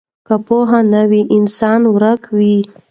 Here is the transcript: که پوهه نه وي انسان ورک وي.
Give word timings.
که 0.27 0.35
پوهه 0.47 0.79
نه 0.93 1.01
وي 1.09 1.21
انسان 1.37 1.81
ورک 1.95 2.23
وي. 2.37 2.55